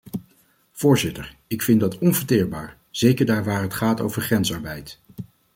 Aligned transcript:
Voorzitter, 0.71 1.35
ik 1.47 1.61
vind 1.61 1.79
dat 1.79 1.97
onverteerbaar, 1.97 2.77
zeker 2.89 3.25
daar 3.25 3.43
waar 3.43 3.61
het 3.61 3.73
gaat 3.73 4.01
over 4.01 4.21
grensarbeid. 4.21 4.99